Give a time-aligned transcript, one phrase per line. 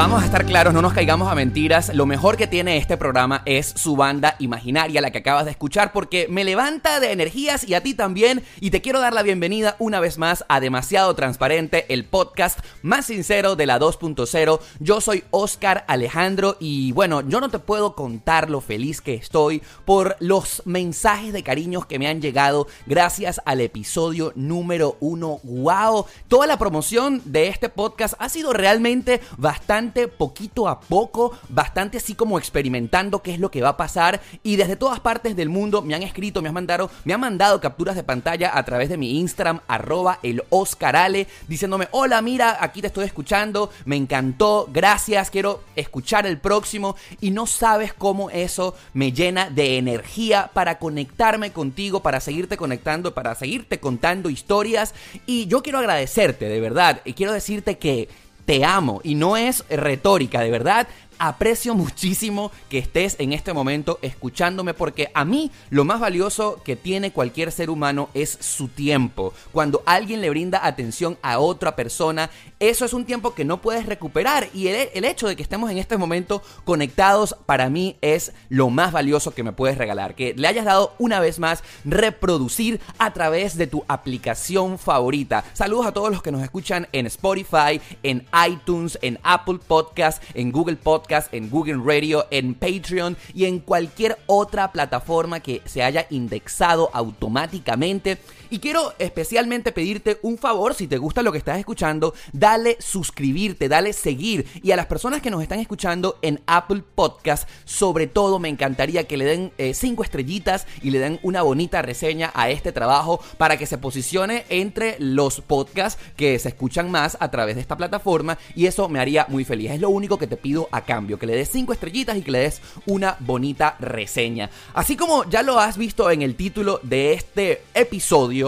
[0.00, 1.94] Vamos a estar claros, no nos caigamos a mentiras.
[1.94, 5.92] Lo mejor que tiene este programa es su banda imaginaria, la que acabas de escuchar,
[5.92, 8.42] porque me levanta de energías y a ti también.
[8.60, 13.04] Y te quiero dar la bienvenida una vez más a Demasiado Transparente, el podcast más
[13.04, 14.60] sincero de la 2.0.
[14.78, 19.60] Yo soy Oscar Alejandro y bueno, yo no te puedo contar lo feliz que estoy
[19.84, 25.40] por los mensajes de cariños que me han llegado gracias al episodio número uno.
[25.42, 26.06] ¡Wow!
[26.26, 32.14] Toda la promoción de este podcast ha sido realmente bastante poquito a poco, bastante así
[32.14, 34.20] como experimentando qué es lo que va a pasar.
[34.42, 37.60] Y desde todas partes del mundo me han escrito, me han mandado, me han mandado
[37.60, 42.80] capturas de pantalla a través de mi Instagram arroba el Oscarale diciéndome, hola mira, aquí
[42.80, 48.74] te estoy escuchando, me encantó, gracias, quiero escuchar el próximo y no sabes cómo eso
[48.94, 54.94] me llena de energía para conectarme contigo, para seguirte conectando, para seguirte contando historias.
[55.26, 58.08] Y yo quiero agradecerte de verdad y quiero decirte que
[58.44, 59.00] te amo.
[59.04, 60.88] Y no es retórica, de verdad
[61.20, 66.74] aprecio muchísimo que estés en este momento escuchándome porque a mí lo más valioso que
[66.74, 69.34] tiene cualquier ser humano es su tiempo.
[69.52, 73.86] Cuando alguien le brinda atención a otra persona, eso es un tiempo que no puedes
[73.86, 78.70] recuperar y el, hecho de que estemos en este momento conectados para mí es lo
[78.70, 80.14] más valioso que me puedes regalar.
[80.14, 85.44] Que le hayas dado una vez más reproducir a través de tu aplicación favorita.
[85.52, 90.50] Saludos a todos los que nos escuchan en Spotify, en iTunes, en Apple Podcast, en
[90.50, 96.06] Google Podcast en Google Radio, en Patreon y en cualquier otra plataforma que se haya
[96.10, 98.18] indexado automáticamente.
[98.50, 103.68] Y quiero especialmente pedirte un favor, si te gusta lo que estás escuchando, dale suscribirte,
[103.68, 104.46] dale seguir.
[104.62, 109.04] Y a las personas que nos están escuchando en Apple Podcast, sobre todo me encantaría
[109.04, 113.20] que le den eh, cinco estrellitas y le den una bonita reseña a este trabajo
[113.38, 117.76] para que se posicione entre los podcasts que se escuchan más a través de esta
[117.76, 118.38] plataforma.
[118.54, 119.70] Y eso me haría muy feliz.
[119.70, 122.40] Es lo único que te pido acá que le des 5 estrellitas y que le
[122.40, 124.50] des una bonita reseña.
[124.74, 128.39] Así como ya lo has visto en el título de este episodio,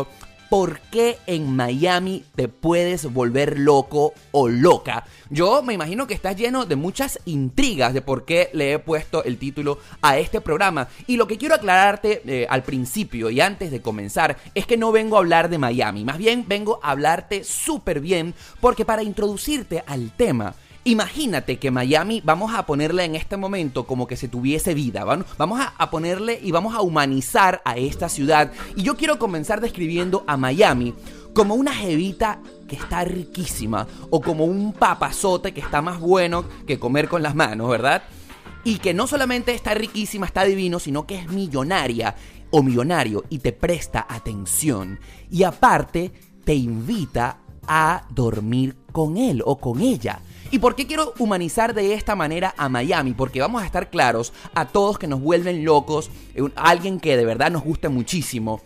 [0.53, 5.07] ¿por qué en Miami te puedes volver loco o loca?
[5.31, 9.25] Yo me imagino que estás lleno de muchas intrigas de por qué le he puesto
[9.25, 10.89] el título a este programa.
[11.07, 14.93] Y lo que quiero aclararte eh, al principio y antes de comenzar es que no
[14.93, 19.83] vengo a hablar de Miami, más bien vengo a hablarte súper bien porque para introducirte
[19.87, 24.75] al tema Imagínate que Miami vamos a ponerle en este momento como que se tuviese
[24.75, 28.51] vida, vamos a, ponerle y vamos a humanizar a esta ciudad.
[28.75, 30.93] Y yo quiero comenzar describiendo a Miami
[31.35, 36.81] como una jevita que está riquísima o como un papazote que está más bueno que
[36.81, 38.03] comer con las manos, ¿verdad?
[38.65, 42.17] Y que no solamente está riquísima, está divino, sino que es millonaria
[42.51, 44.99] o millonario y te presta atención.
[45.31, 46.13] Y aparte
[46.45, 50.21] te invita a dormir con él o con ella.
[50.51, 53.15] ¿Y por qué quiero humanizar de esta manera a Miami?
[53.15, 57.25] Porque vamos a estar claros a todos que nos vuelven locos, eh, alguien que de
[57.25, 58.61] verdad nos gusta muchísimo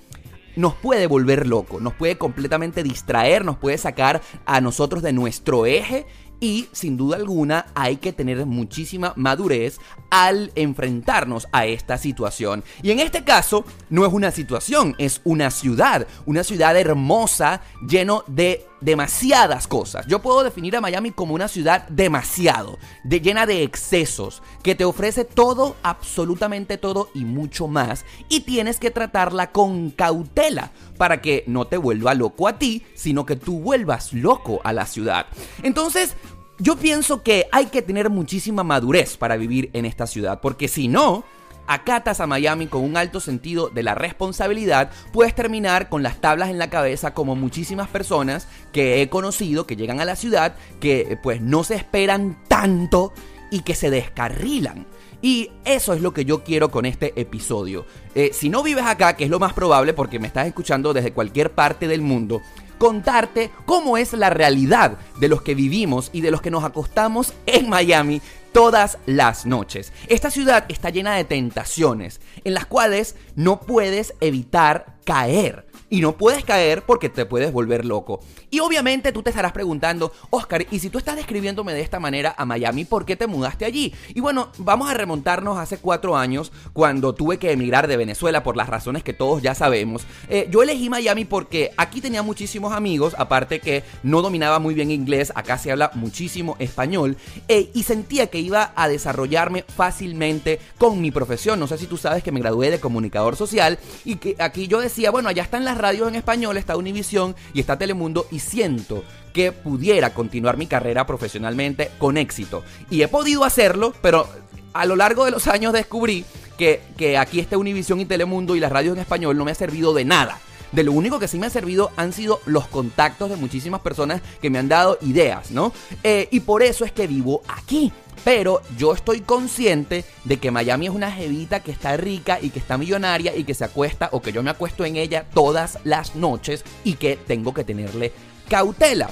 [0.57, 5.67] nos puede volver loco, nos puede completamente distraer, nos puede sacar a nosotros de nuestro
[5.67, 6.07] eje
[6.41, 9.79] y sin duda alguna hay que tener muchísima madurez
[10.11, 12.63] al enfrentarnos a esta situación.
[12.83, 18.25] Y en este caso no es una situación, es una ciudad, una ciudad hermosa, lleno
[18.27, 20.07] de demasiadas cosas.
[20.07, 24.85] Yo puedo definir a Miami como una ciudad demasiado, de, llena de excesos, que te
[24.85, 28.05] ofrece todo, absolutamente todo y mucho más.
[28.29, 33.27] Y tienes que tratarla con cautela para que no te vuelva loco a ti, sino
[33.27, 35.27] que tú vuelvas loco a la ciudad.
[35.63, 36.17] Entonces,
[36.59, 40.89] yo pienso que hay que tener muchísima madurez para vivir en esta ciudad, porque si
[40.89, 41.25] no,
[41.67, 46.51] acatas a Miami con un alto sentido de la responsabilidad, puedes terminar con las tablas
[46.51, 51.19] en la cabeza como muchísimas personas que he conocido que llegan a la ciudad que
[51.23, 53.13] pues no se esperan tanto
[53.51, 54.87] y que se descarrilan.
[55.23, 57.87] Y eso es lo que yo quiero con este episodio.
[58.15, 61.13] Eh, si no vives acá, que es lo más probable porque me estás escuchando desde
[61.13, 62.43] cualquier parte del mundo,
[62.79, 67.33] contarte cómo es la realidad de los que vivimos y de los que nos acostamos
[67.47, 68.21] en Miami
[68.57, 69.93] todas las noches.
[70.09, 75.66] Esta ciudad está llena de tentaciones en las cuales no puedes evitar caer.
[75.89, 78.21] Y no puedes caer porque te puedes volver loco.
[78.51, 82.35] Y obviamente tú te estarás preguntando, Oscar, ¿y si tú estás describiéndome de esta manera
[82.37, 83.95] a Miami, por qué te mudaste allí?
[84.15, 88.57] Y bueno, vamos a remontarnos hace cuatro años cuando tuve que emigrar de Venezuela por
[88.57, 90.07] las razones que todos ya sabemos.
[90.29, 94.91] Eh, yo elegí Miami porque aquí tenía muchísimos amigos, aparte que no dominaba muy bien
[94.91, 97.17] inglés, acá se habla muchísimo español,
[97.49, 101.61] eh, y sentía que iba a desarrollarme fácilmente con mi profesión.
[101.61, 104.81] No sé si tú sabes que me gradué de comunicador social y que aquí yo
[104.81, 109.05] decía, bueno, allá están las radios en español, está Univisión y está Telemundo y siento
[109.33, 112.65] que pudiera continuar mi carrera profesionalmente con éxito.
[112.91, 114.29] Y he podido hacerlo, pero
[114.73, 116.25] a lo largo de los años descubrí
[116.57, 119.55] que, que aquí está Univisión y Telemundo y las radios en español no me ha
[119.55, 120.39] servido de nada.
[120.77, 124.21] De lo único que sí me ha servido han sido los contactos de muchísimas personas
[124.43, 125.73] que me han dado ideas, ¿no?
[126.03, 127.95] Eh, y por eso es que vivo aquí.
[128.25, 132.59] Pero yo estoy consciente de que Miami es una jevita que está rica y que
[132.59, 136.15] está millonaria y que se acuesta o que yo me acuesto en ella todas las
[136.15, 138.13] noches y que tengo que tenerle
[138.47, 139.09] cautela.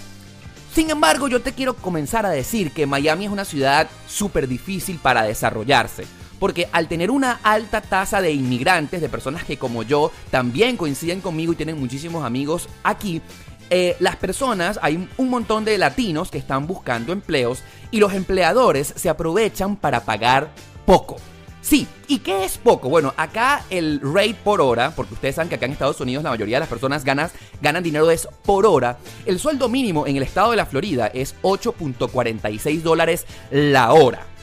[0.74, 4.98] Sin embargo, yo te quiero comenzar a decir que Miami es una ciudad súper difícil
[4.98, 6.04] para desarrollarse.
[6.44, 11.22] Porque al tener una alta tasa de inmigrantes, de personas que como yo también coinciden
[11.22, 13.22] conmigo y tienen muchísimos amigos aquí,
[13.70, 18.92] eh, las personas, hay un montón de latinos que están buscando empleos y los empleadores
[18.94, 20.50] se aprovechan para pagar
[20.84, 21.16] poco.
[21.62, 22.90] Sí, ¿y qué es poco?
[22.90, 26.28] Bueno, acá el rate por hora, porque ustedes saben que acá en Estados Unidos la
[26.28, 27.32] mayoría de las personas ganas,
[27.62, 28.98] ganan dinero es por hora.
[29.24, 34.33] El sueldo mínimo en el estado de la Florida es 8.46 dólares la hora.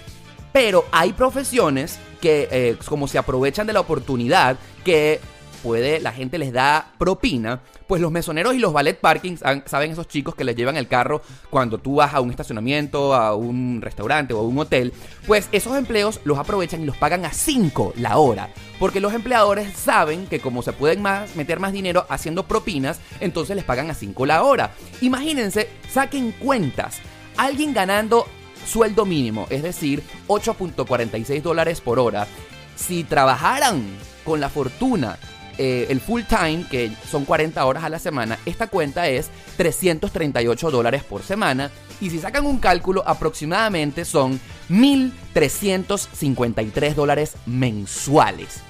[0.52, 5.20] Pero hay profesiones que eh, como se aprovechan de la oportunidad que
[5.62, 10.08] puede, la gente les da propina, pues los mesoneros y los ballet parkings, saben esos
[10.08, 14.34] chicos que les llevan el carro cuando tú vas a un estacionamiento, a un restaurante
[14.34, 14.94] o a un hotel,
[15.28, 18.50] pues esos empleos los aprovechan y los pagan a 5 la hora.
[18.80, 23.56] Porque los empleadores saben que como se pueden más, meter más dinero haciendo propinas, entonces
[23.56, 24.72] les pagan a 5 la hora.
[25.02, 27.00] Imagínense, saquen cuentas.
[27.38, 28.26] Alguien ganando
[28.66, 32.28] sueldo mínimo, es decir, 8.46 dólares por hora,
[32.76, 33.84] si trabajaran
[34.24, 35.18] con la fortuna
[35.58, 40.72] eh, el full time, que son 40 horas a la semana, esta cuenta es 338
[40.72, 41.70] dólares por semana.
[42.00, 48.62] Y si sacan un cálculo, aproximadamente son 1.353 dólares mensuales.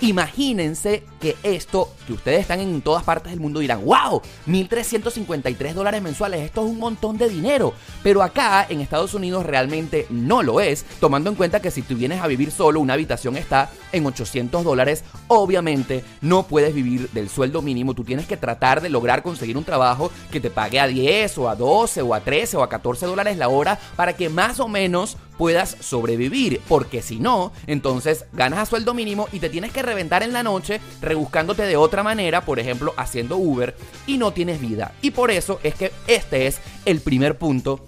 [0.00, 6.02] Imagínense que esto, que ustedes están en todas partes del mundo dirán, wow, 1.353 dólares
[6.02, 7.72] mensuales, esto es un montón de dinero.
[8.02, 11.96] Pero acá en Estados Unidos realmente no lo es, tomando en cuenta que si tú
[11.96, 17.28] vienes a vivir solo, una habitación está en 800 dólares, obviamente no puedes vivir del
[17.28, 20.86] sueldo mínimo, tú tienes que tratar de lograr conseguir un trabajo que te pague a
[20.86, 24.28] 10 o a 12 o a 13 o a 14 dólares la hora para que
[24.28, 29.48] más o menos puedas sobrevivir, porque si no, entonces ganas a sueldo mínimo y te
[29.48, 33.76] tienes que reventar en la noche rebuscándote de otra manera, por ejemplo, haciendo Uber
[34.06, 34.92] y no tienes vida.
[35.02, 37.84] Y por eso es que este es el primer punto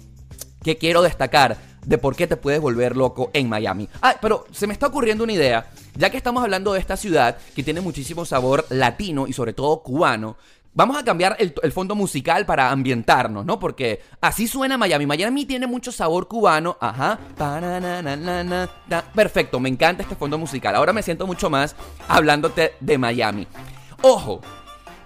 [0.63, 3.87] que quiero destacar de por qué te puedes volver loco en Miami.
[4.01, 7.37] Ah, pero se me está ocurriendo una idea, ya que estamos hablando de esta ciudad
[7.55, 10.35] que tiene muchísimo sabor latino y sobre todo cubano,
[10.77, 13.57] Vamos a cambiar el, fondo musical para ambientarnos, ¿no?
[13.57, 15.07] Porque así suena Miami.
[15.07, 16.77] Miami tiene mucho sabor cubano.
[16.79, 17.17] Ajá.
[19.15, 20.75] Perfecto, me encanta este fondo musical.
[20.75, 21.75] Ahora me siento mucho más
[22.07, 23.47] hablándote de Miami.
[24.03, 24.39] Ojo,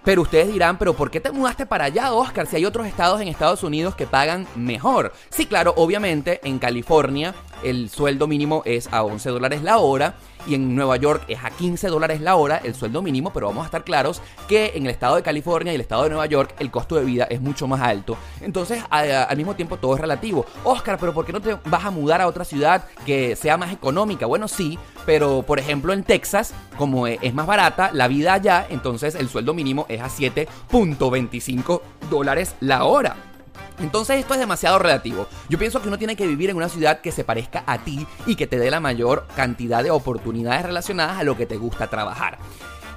[0.03, 2.47] pero ustedes dirán, pero ¿por qué te mudaste para allá, Oscar?
[2.47, 5.13] Si hay otros estados en Estados Unidos que pagan mejor.
[5.29, 10.15] Sí, claro, obviamente en California el sueldo mínimo es a 11 dólares la hora
[10.47, 13.63] y en Nueva York es a 15 dólares la hora el sueldo mínimo, pero vamos
[13.63, 16.55] a estar claros que en el estado de California y el estado de Nueva York
[16.59, 18.17] el costo de vida es mucho más alto.
[18.41, 20.45] Entonces, al mismo tiempo todo es relativo.
[20.63, 23.71] Oscar, pero ¿por qué no te vas a mudar a otra ciudad que sea más
[23.71, 24.25] económica?
[24.25, 28.65] Bueno, sí, pero por ejemplo en Texas, como e, es más barata la vida allá,
[28.69, 33.30] entonces el sueldo mínimo es a 7.25 dólares la hora.
[33.79, 35.27] Entonces esto es demasiado relativo.
[35.49, 38.05] Yo pienso que uno tiene que vivir en una ciudad que se parezca a ti
[38.25, 41.87] y que te dé la mayor cantidad de oportunidades relacionadas a lo que te gusta
[41.87, 42.37] trabajar.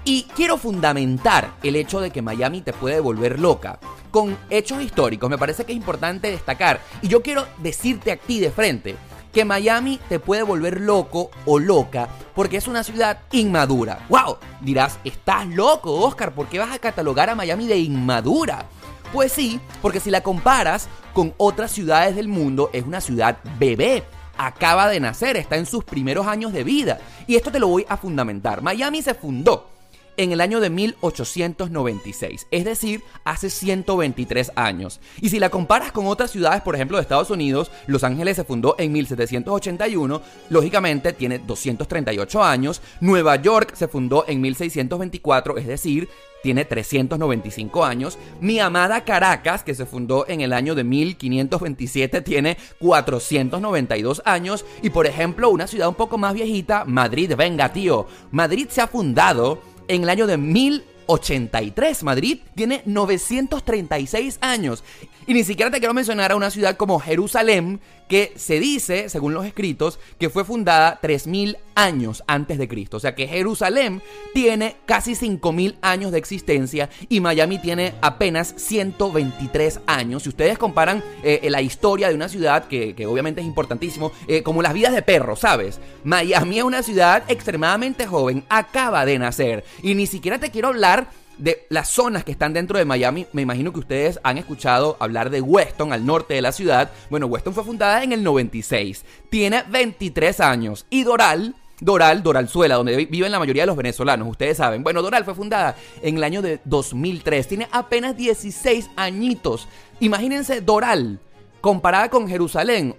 [0.07, 3.79] Y quiero fundamentar el hecho de que Miami te puede volver loca
[4.11, 5.31] con hechos históricos.
[5.31, 6.81] Me parece que es importante destacar.
[7.01, 8.97] Y yo quiero decirte a ti de frente
[9.33, 14.07] que Miami te puede volver loco o loca porque es una ciudad inmadura.
[14.09, 14.37] ¡Wow!
[14.61, 18.67] Dirás, estás loco, Oscar, ¿por qué vas a catalogar a Miami de inmadura?
[19.15, 24.03] Pues sí, porque si la comparas con otras ciudades del mundo, es una ciudad bebé.
[24.37, 26.99] Acaba de nacer, está en sus primeros años de vida.
[27.29, 28.61] Y esto te lo voy a fundamentar.
[28.61, 29.69] Miami se fundó
[30.17, 35.01] en el año de 1896, es decir, hace 123 años.
[35.21, 38.45] Y si la comparas con otras ciudades, por ejemplo, de Estados Unidos, Los Ángeles se
[38.45, 46.09] fundó en 1781, lógicamente tiene 238 años, Nueva York se fundó en 1624, es decir,
[46.45, 48.19] tiene 395 años.
[48.39, 54.67] Mi amada Caracas, que se fundó en el año de 1527, tiene 492 años.
[54.83, 58.87] Y por ejemplo, una ciudad un poco más viejita, Madrid, venga tío, Madrid se ha
[58.87, 62.03] fundado en el año de 1083.
[62.03, 64.83] Madrid tiene 936 años.
[65.27, 69.33] Y ni siquiera te quiero mencionar a una ciudad como Jerusalén, que se dice, según
[69.33, 72.99] los escritos, que fue fundada 3000 años antes de Cristo.
[72.99, 74.03] O sea que Jerusalén
[74.35, 80.25] tiene casi 5000 años de existencia y Miami tiene apenas 123 años.
[80.25, 84.61] Si ustedes comparan eh, la historia de una ciudad, que, obviamente es importantísimo, eh, como
[84.61, 85.81] las vidas de perros, ¿sabes?
[86.05, 89.65] Miami es una ciudad extremadamente joven, acaba de nacer.
[89.83, 93.43] Y ni siquiera te quiero hablar de las zonas que están dentro de Miami, me
[93.43, 96.91] imagino que ustedes han escuchado hablar de Weston, al norte de la ciudad.
[97.11, 101.55] Bueno, Weston fue fundada en el 96, tiene 23 años y Doral...
[101.81, 104.85] Doral, Doralzuela, donde viven la mayoría de los venezolanos, ustedes saben.
[104.85, 109.69] Bueno, Doral fue fundada en el año de 2003, tiene apenas 16 añitos.
[109.99, 111.19] Imagínense Doral,
[111.61, 112.95] comparada con Jerusalén,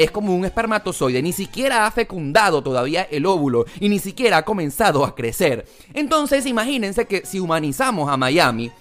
[0.00, 4.44] es como un espermatozoide, ni siquiera ha fecundado todavía el óvulo y ni siquiera ha
[4.46, 5.66] comenzado a crecer.
[5.92, 8.72] Entonces imagínense que si humanizamos a Miami,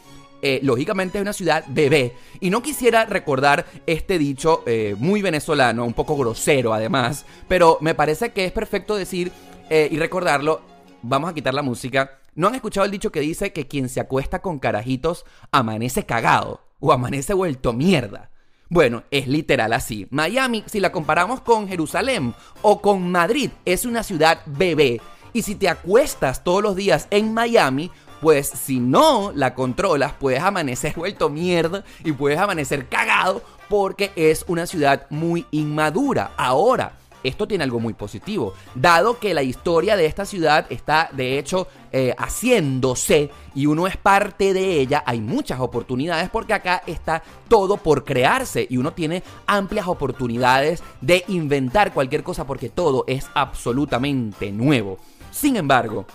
[0.42, 2.14] eh, lógicamente es una ciudad bebé.
[2.40, 7.96] Y no quisiera recordar este dicho eh, muy venezolano, un poco grosero además, pero me
[7.96, 9.34] parece que es perfecto decir
[9.70, 10.62] eh, y recordarlo.
[11.02, 12.20] Vamos a quitar la música.
[12.36, 16.62] ¿No han escuchado el dicho que dice que quien se acuesta con carajitos amanece cagado
[16.80, 18.30] o amanece vuelto mierda?
[18.70, 20.08] Bueno, es literal así.
[20.12, 25.02] Miami, si la comparamos con Jerusalén o con Madrid, es una ciudad bebé.
[25.34, 27.90] Y si te acuestas todos los días en Miami,
[28.22, 34.46] pues si no la controlas, puedes amanecer vuelto mierda y puedes amanecer cagado porque es
[34.48, 36.32] una ciudad muy inmadura.
[36.38, 41.40] Ahora, esto tiene algo muy positivo, dado que la historia de esta ciudad está de
[41.40, 47.24] hecho eh, haciéndose y uno es parte de ella, hay muchas oportunidades porque acá está
[47.48, 53.26] todo por crearse y uno tiene amplias oportunidades de inventar cualquier cosa porque todo es
[53.34, 54.98] absolutamente nuevo.
[55.32, 56.06] Sin embargo,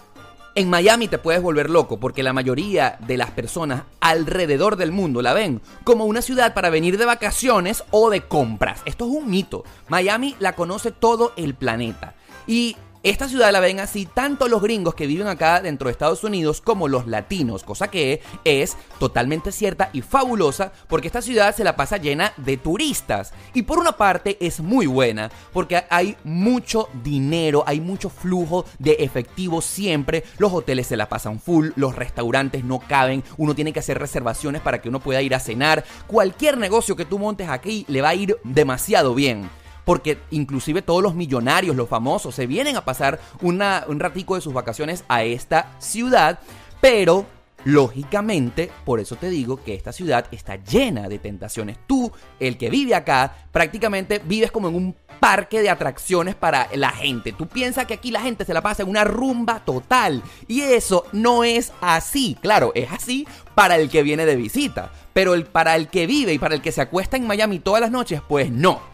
[0.55, 5.21] en Miami te puedes volver loco porque la mayoría de las personas alrededor del mundo
[5.21, 8.81] la ven como una ciudad para venir de vacaciones o de compras.
[8.85, 9.65] Esto es un mito.
[9.89, 12.15] Miami la conoce todo el planeta.
[12.47, 16.25] Y esta ciudad la ven así tanto los gringos que viven acá dentro de Estados
[16.25, 21.65] Unidos como los latinos, cosa que es totalmente cierta y fabulosa porque esta ciudad se
[21.65, 23.35] la pasa llena de turistas.
[23.53, 28.93] Y por una parte es muy buena porque hay mucho dinero, hay mucho flujo de
[29.01, 33.81] efectivo siempre, los hoteles se la pasan full, los restaurantes no caben, uno tiene que
[33.81, 37.85] hacer reservaciones para que uno pueda ir a cenar, cualquier negocio que tú montes aquí
[37.87, 39.51] le va a ir demasiado bien
[39.85, 44.41] porque inclusive todos los millonarios, los famosos, se vienen a pasar una, un ratico de
[44.41, 46.39] sus vacaciones a esta ciudad,
[46.81, 47.27] pero
[47.65, 51.79] Lógicamente, por eso te digo que esta ciudad está llena de tentaciones.
[51.87, 56.91] Tú, el que vive acá, prácticamente vives como en un parque de atracciones para la
[56.91, 57.33] gente.
[57.33, 60.23] Tú piensas que aquí la gente se la pasa en una rumba total.
[60.47, 62.37] Y eso no es así.
[62.43, 64.93] Claro, es así para el que viene de visita.
[65.15, 67.81] Pero el, para el que vive y para el que se acuesta en Miami todas
[67.81, 68.94] las noches, pues no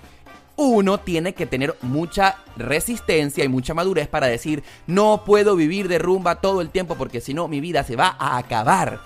[0.60, 5.98] uno tiene que tener mucha resistencia y mucha madurez para decir, no puedo vivir de
[5.98, 9.00] rumba todo el tiempo porque si no mi vida se va a acabar.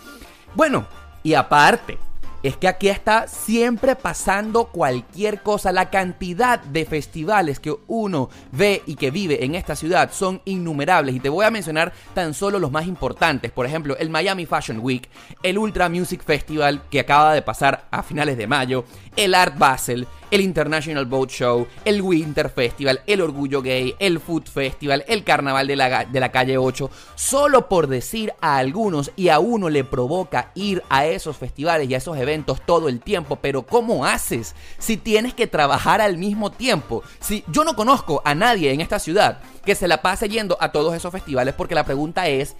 [0.56, 0.84] Bueno,
[1.23, 1.96] y aparte,
[2.42, 5.70] es que aquí está siempre pasando cualquier cosa.
[5.70, 11.14] La cantidad de festivales que uno ve y que vive en esta ciudad son innumerables.
[11.14, 13.52] Y te voy a mencionar tan solo los más importantes.
[13.52, 15.08] Por ejemplo, el Miami Fashion Week,
[15.42, 18.84] el Ultra Music Festival que acaba de pasar a finales de mayo,
[19.16, 24.48] el Art Basel, el International Boat Show, el Winter Festival, el Orgullo Gay, el Food
[24.48, 29.28] Festival, el Carnaval de la, de la Calle 8, solo por decir a algunos y
[29.28, 33.38] a uno le provoca ir a esos festivales y a esos eventos todo el tiempo,
[33.40, 37.04] pero ¿cómo haces si tienes que trabajar al mismo tiempo?
[37.20, 40.72] Si yo no conozco a nadie en esta ciudad que se la pase yendo a
[40.72, 42.56] todos esos festivales porque la pregunta es,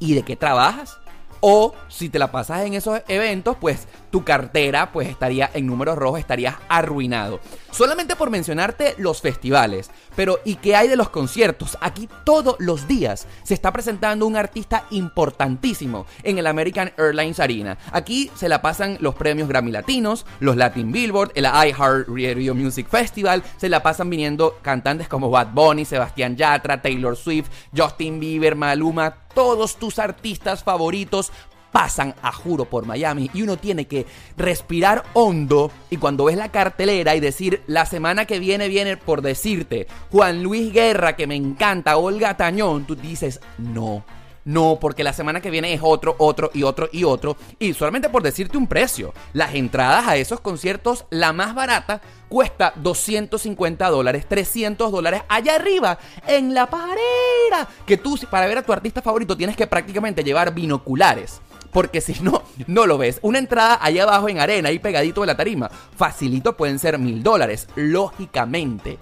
[0.00, 0.98] ¿y de qué trabajas?
[1.46, 5.98] O si te la pasas en esos eventos, pues tu cartera pues estaría en números
[5.98, 7.40] rojos, estarías arruinado.
[7.72, 9.90] Solamente por mencionarte los festivales.
[10.14, 11.76] Pero ¿y qué hay de los conciertos?
[11.80, 17.76] Aquí todos los días se está presentando un artista importantísimo en el American Airlines Arena.
[17.90, 22.86] Aquí se la pasan los premios Grammy Latinos, los Latin Billboard, el iHeart Radio Music
[22.88, 28.54] Festival, se la pasan viniendo cantantes como Bad Bunny, Sebastián Yatra, Taylor Swift, Justin Bieber,
[28.54, 31.32] Maluma, todos tus artistas favoritos
[31.74, 36.52] pasan a juro por Miami y uno tiene que respirar hondo y cuando ves la
[36.52, 41.34] cartelera y decir la semana que viene viene por decirte Juan Luis Guerra que me
[41.34, 44.04] encanta, Olga Tañón, tú dices no.
[44.44, 47.36] No, porque la semana que viene es otro, otro y otro y otro.
[47.58, 52.74] Y solamente por decirte un precio, las entradas a esos conciertos, la más barata, cuesta
[52.76, 57.00] 250 dólares, 300 dólares allá arriba, en la pared.
[57.86, 61.40] Que tú, para ver a tu artista favorito, tienes que prácticamente llevar binoculares
[61.74, 63.18] porque si no, no lo ves.
[63.20, 67.22] Una entrada allá abajo en arena, ahí pegadito de la tarima, facilito pueden ser mil
[67.22, 67.68] dólares.
[67.74, 68.96] Lógicamente,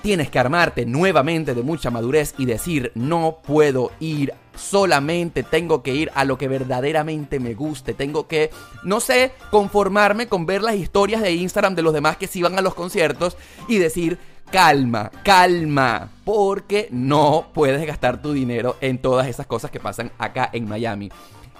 [0.00, 5.94] tienes que armarte nuevamente de mucha madurez y decir, no puedo ir solamente tengo que
[5.94, 7.94] ir a lo que verdaderamente me guste.
[7.94, 8.50] Tengo que,
[8.84, 12.58] no sé, conformarme con ver las historias de Instagram de los demás que sí van
[12.58, 13.36] a los conciertos
[13.68, 14.18] y decir,
[14.50, 20.50] calma, calma, porque no puedes gastar tu dinero en todas esas cosas que pasan acá
[20.52, 21.10] en Miami.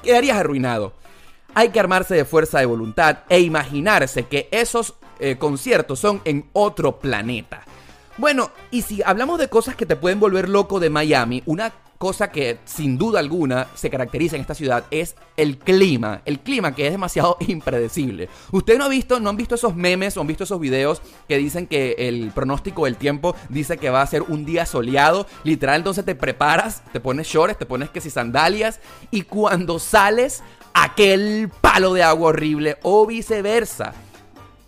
[0.03, 0.93] Quedarías arruinado.
[1.55, 6.49] Hay que armarse de fuerza de voluntad e imaginarse que esos eh, conciertos son en
[6.53, 7.63] otro planeta.
[8.17, 12.31] Bueno, y si hablamos de cosas que te pueden volver loco de Miami, una cosa
[12.31, 16.23] que sin duda alguna se caracteriza en esta ciudad es el clima.
[16.25, 18.29] El clima que es demasiado impredecible.
[18.53, 21.37] Ustedes no han visto, no han visto esos memes o han visto esos videos que
[21.37, 25.27] dicen que el pronóstico del tiempo dice que va a ser un día soleado.
[25.43, 30.43] Literal, entonces te preparas, te pones shorts, te pones que si sandalias y cuando sales
[30.75, 33.93] aquel palo de agua horrible o viceversa.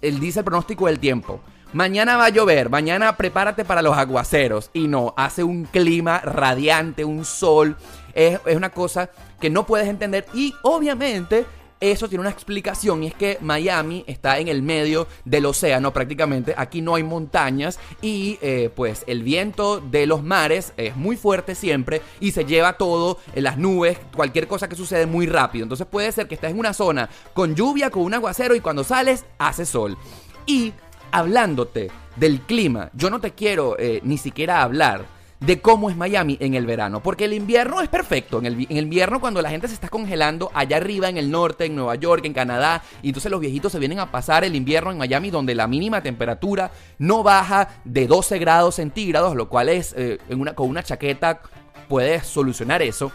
[0.03, 1.41] Él dice el pronóstico del tiempo.
[1.73, 4.71] Mañana va a llover, mañana prepárate para los aguaceros.
[4.73, 7.77] Y no, hace un clima radiante, un sol.
[8.13, 9.11] Es, una cosa
[9.41, 10.27] que no puedes entender.
[10.35, 11.47] Y obviamente
[11.79, 16.53] eso tiene una explicación y es que Miami está en el medio del océano prácticamente,
[16.55, 21.55] aquí no hay montañas y eh, pues el viento de los mares es muy fuerte
[21.55, 25.63] siempre y se lleva todo en las nubes, cualquier cosa que sucede muy rápido.
[25.63, 28.85] Entonces puede ser que estés en una zona con lluvia, con un aguacero y cuando
[28.85, 29.97] sales hace sol.
[30.45, 30.75] Y
[31.13, 35.05] hablándote del clima, yo no te quiero eh, ni siquiera hablar
[35.41, 38.39] de cómo es Miami en el verano, porque el invierno es perfecto.
[38.39, 41.75] En el, invierno cuando la gente se está congelando allá arriba en el norte, en
[41.75, 44.99] Nueva York, en Canadá, y entonces los viejitos se vienen a pasar el invierno en
[44.99, 50.19] Miami donde la mínima temperatura no baja de 12 grados centígrados, lo cual es eh,
[50.29, 51.41] en con una chaqueta
[51.89, 53.11] puedes solucionar eso.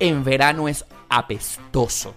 [0.00, 2.14] En verano es apestoso.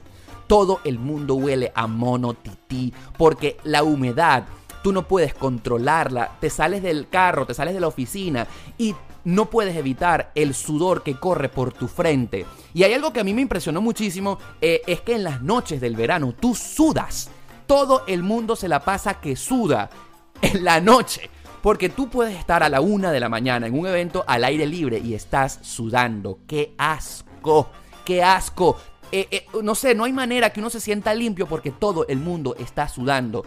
[0.48, 4.46] Todo el mundo huele a mono tití porque la humedad
[4.84, 8.94] tú no puedes controlarla, te sales del carro, te sales de la oficina y
[9.24, 12.46] no puedes evitar el sudor que corre por tu frente.
[12.74, 15.82] Y hay algo que a mí me impresionó muchísimo, eh, es que en las noches
[15.82, 17.30] del verano tú sudas.
[17.66, 19.90] Todo el mundo se la pasa que suda
[20.42, 21.30] en la noche.
[21.62, 24.66] Porque tú puedes estar a la una de la mañana en un evento al aire
[24.66, 26.40] libre y estás sudando.
[26.46, 27.70] ¡Qué asco!
[28.04, 28.76] ¡Qué asco!
[29.14, 32.18] Eh, eh, no sé, no hay manera que uno se sienta limpio porque todo el
[32.18, 33.46] mundo está sudando.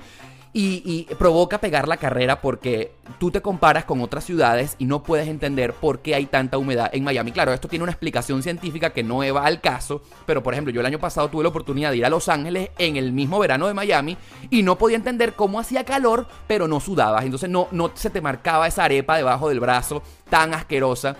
[0.58, 5.28] Y, provoca pegar la carrera porque tú te comparas con otras ciudades y no puedes
[5.28, 7.30] entender por qué hay tanta humedad en Miami.
[7.30, 10.80] Claro, esto tiene una explicación científica que no va al caso, pero por ejemplo, yo
[10.80, 13.66] el año pasado tuve la oportunidad de ir a Los Ángeles en el mismo verano
[13.66, 14.16] de Miami
[14.48, 17.26] y no podía entender cómo hacía calor, pero no sudabas.
[17.26, 21.16] Entonces no, no se te marcaba esa arepa debajo del brazo tan asquerosa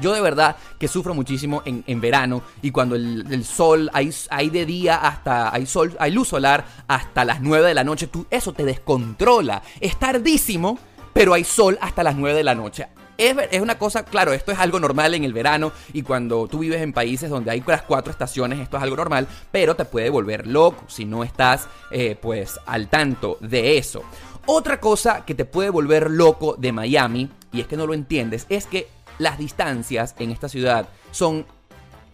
[0.00, 4.64] yo de verdad que sufro muchísimo en, verano y cuando el, sol, hay, hay, de
[4.64, 8.52] día hasta, hay sol, hay luz solar hasta las 9 de la noche, tú, eso
[8.52, 9.62] te descontrola.
[9.80, 10.78] Es tardísimo,
[11.12, 12.86] pero hay sol hasta las 9 de la noche.
[13.18, 16.60] Es, es, una cosa, claro, esto es algo normal en el verano y cuando tú
[16.60, 20.08] vives en países donde hay las cuatro estaciones, esto es algo normal, pero te puede
[20.08, 24.02] volver loco si no estás eh, pues al tanto de eso.
[24.46, 28.46] Otra cosa que te puede volver loco de Miami, y es que no lo entiendes,
[28.48, 28.88] es que
[29.20, 31.44] las distancias en esta ciudad son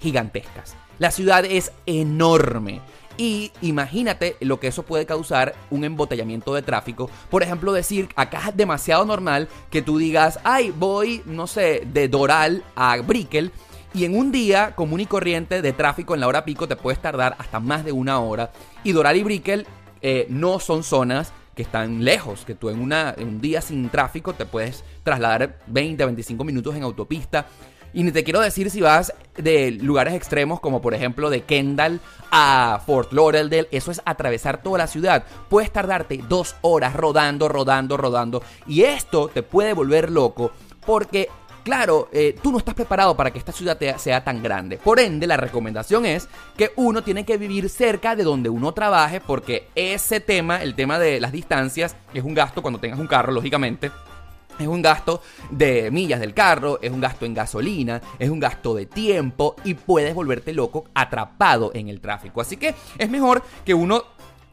[0.01, 0.75] gigantescas.
[0.99, 2.81] La ciudad es enorme.
[3.16, 7.09] Y imagínate lo que eso puede causar un embotellamiento de tráfico.
[7.31, 12.09] Por ejemplo, decir, acá es demasiado normal que tú digas, ay, voy, no sé, de
[12.09, 13.53] Doral a Brickell.
[13.95, 17.01] Y en un día común y corriente de tráfico en la hora pico te puedes
[17.01, 18.51] tardar hasta más de una hora.
[18.85, 19.66] Y Doral y Brickell
[20.03, 23.88] eh, no son zonas que están lejos, que tú en, una, en un día sin
[23.88, 27.47] tráfico te puedes trasladar 20 a 25 minutos en autopista.
[27.95, 32.01] Y ni te quiero decir si vas de lugares extremos como por ejemplo de Kendall
[32.31, 35.25] a Fort Lauderdale, eso es atravesar toda la ciudad.
[35.49, 38.42] Puedes tardarte dos horas rodando, rodando, rodando.
[38.66, 40.53] Y esto te puede volver loco
[40.85, 41.31] porque
[41.66, 44.79] Claro, eh, tú no estás preparado para que esta ciudad sea tan grande.
[44.79, 49.20] Por ende, la recomendación es que uno tiene que vivir cerca de donde uno trabaje
[49.20, 53.33] porque ese tema, el tema de las distancias, es un gasto cuando tengas un carro,
[53.33, 53.90] lógicamente.
[54.61, 58.72] Es un gasto de millas del carro, es un gasto en gasolina, es un gasto
[58.72, 62.40] de tiempo y puedes volverte loco atrapado en el tráfico.
[62.40, 64.05] Así que es mejor que uno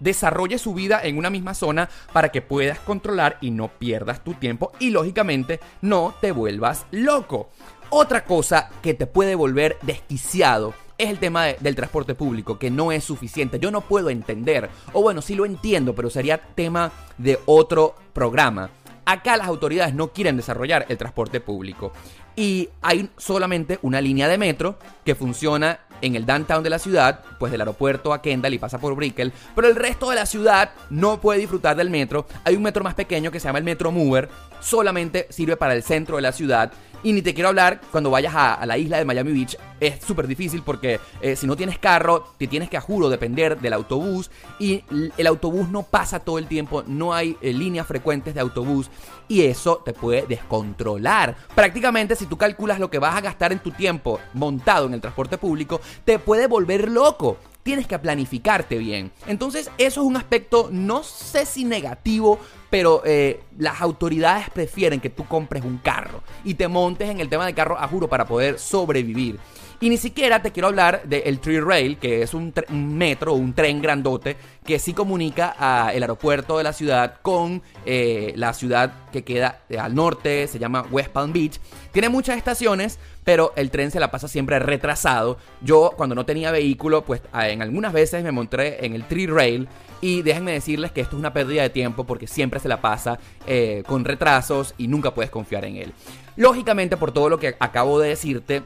[0.04, 4.34] desarrolle su vida en una misma zona para que puedas controlar y no pierdas tu
[4.34, 7.50] tiempo y lógicamente no te vuelvas loco.
[7.90, 12.92] Otra cosa que te puede volver desquiciado es el tema del transporte público, que no
[12.92, 13.60] es suficiente.
[13.60, 18.70] Yo no puedo entender, o bueno, sí lo entiendo, pero sería tema de otro programa.
[19.06, 21.92] Acá las autoridades no quieren desarrollar el transporte público.
[22.36, 27.22] Y hay solamente una línea de metro que funciona en el downtown de la ciudad,
[27.40, 30.72] pues del aeropuerto a Kendall y pasa por Brickell, pero el resto de la ciudad
[30.90, 32.28] no puede disfrutar del metro.
[32.44, 35.82] Hay un metro más pequeño que se llama el Metro Mover, solamente sirve para el
[35.82, 39.06] centro de la ciudad y ni te quiero hablar cuando vayas a, la isla de
[39.06, 39.58] Miami Beach.
[39.80, 43.60] Es súper difícil porque eh, si no tienes carro, te tienes que, a juro, depender
[43.60, 44.32] del autobús.
[44.58, 44.84] Y
[45.18, 48.90] el autobús no pasa todo el tiempo, no hay eh, líneas frecuentes de autobús.
[49.28, 51.36] Y eso te puede descontrolar.
[51.54, 55.02] Prácticamente, si tú calculas lo que vas a gastar en tu tiempo montado en el
[55.02, 59.12] transporte público, te puede volver loco tienes que planificarte bien.
[59.26, 62.38] Entonces, eso es un aspecto, no sé si negativo,
[62.70, 67.30] pero eh, las autoridades prefieren que tú compres un carro y te montes en el
[67.30, 69.40] tema de carro a juro para poder sobrevivir.
[69.84, 73.52] Y ni siquiera te quiero hablar del Tree Rail, que es un, metro o un
[73.52, 79.26] tren grandote que sí comunica al aeropuerto de la ciudad con eh, la ciudad que
[79.26, 81.60] queda eh, al norte, se llama West Palm Beach.
[81.92, 85.38] Tiene muchas estaciones, pero el tren se la pasa siempre retrasado.
[85.60, 89.68] Yo cuando no tenía vehículo, pues en algunas veces me monté en el Tree Rail.
[90.00, 93.20] Y déjenme decirles que esto es una pérdida de tiempo porque siempre se la pasa
[93.48, 95.94] eh, con retrasos y nunca puedes confiar en él.
[96.38, 98.64] Lógicamente, por todo lo que acabo de decirte,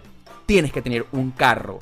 [0.47, 1.79] tienes que tener un carro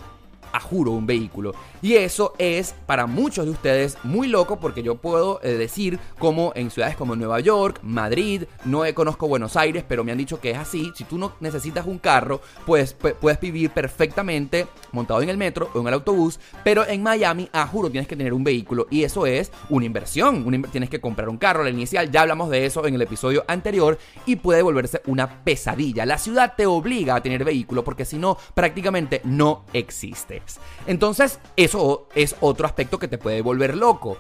[0.56, 1.54] a juro un vehículo.
[1.82, 6.54] Y eso es para muchos de ustedes muy loco porque yo puedo eh, decir como
[6.56, 10.52] en ciudades como Nueva York, Madrid, no conozco Buenos Aires, pero me han dicho que
[10.52, 10.94] es así.
[10.96, 15.82] Si tú no necesitas un carro, pues puedes vivir perfectamente montado en el metro o
[15.82, 19.26] en el autobús, pero en Miami, a juro, tienes que tener un vehículo y eso
[19.26, 20.46] es una inversión.
[20.72, 23.98] tienes que comprar un carro, la inicial, ya hablamos de eso en el episodio anterior
[24.26, 26.06] y puede volverse una pesadilla.
[26.06, 30.44] La ciudad te obliga a tener vehículo porque si no, prácticamente no existe.
[30.88, 34.17] Entonces, eso es otro aspecto que te puede volver loco.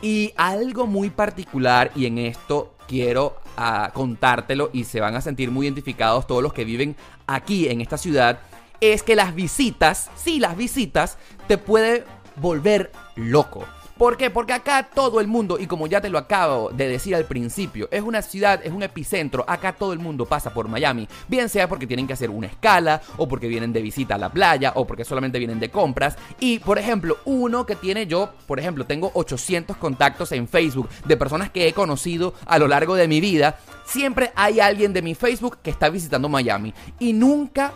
[0.00, 5.50] Y algo muy particular, y en esto quiero ah, contártelo y se van a sentir
[5.50, 6.96] muy identificados todos los que viven
[7.26, 8.40] aquí en esta ciudad,
[8.80, 12.04] es que las visitas, sí, las visitas, te puede
[12.36, 13.64] volver loco.
[13.96, 14.30] ¿Por qué?
[14.30, 17.88] Porque acá todo el mundo, y como ya te lo acabo de decir al principio,
[17.90, 21.68] es una ciudad, es un epicentro, acá todo el mundo pasa por Miami, bien sea
[21.68, 24.86] porque tienen que hacer una escala, o porque vienen de visita a la playa, o
[24.86, 26.16] porque solamente vienen de compras.
[26.40, 31.16] Y, por ejemplo, uno que tiene yo, por ejemplo, tengo 800 contactos en Facebook de
[31.16, 35.14] personas que he conocido a lo largo de mi vida, siempre hay alguien de mi
[35.14, 36.72] Facebook que está visitando Miami.
[36.98, 37.72] Y nunca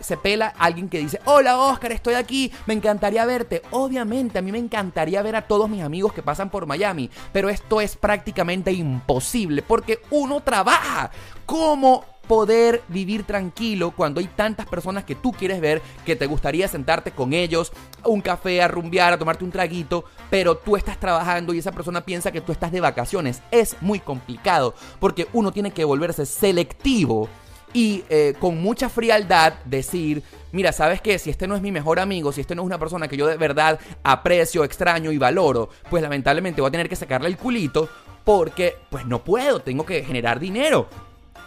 [0.00, 3.62] se pela alguien que dice, hola Oscar, estoy aquí, me encantaría verte.
[3.70, 7.48] Obviamente, a mí me encantaría ver a todos mis amigos que pasan por Miami, pero
[7.48, 11.10] esto es prácticamente imposible porque uno trabaja.
[11.46, 16.68] ¿Cómo poder vivir tranquilo cuando hay tantas personas que tú quieres ver, que te gustaría
[16.68, 17.72] sentarte con ellos,
[18.04, 22.04] un café, a rumbear, a tomarte un traguito, pero tú estás trabajando y esa persona
[22.04, 23.42] piensa que tú estás de vacaciones.
[23.50, 27.28] Es muy complicado porque uno tiene que volverse selectivo
[27.72, 31.18] y eh, con mucha frialdad decir, mira, ¿sabes qué?
[31.18, 33.26] Si este no es mi mejor amigo, si este no es una persona que yo
[33.26, 37.88] de verdad aprecio, extraño y valoro, pues lamentablemente voy a tener que sacarle el culito
[38.24, 40.88] porque pues no puedo, tengo que generar dinero.